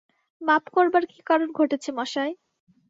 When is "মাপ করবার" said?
0.41-1.03